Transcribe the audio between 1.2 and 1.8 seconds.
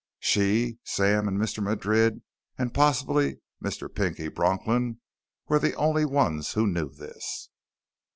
and Mr.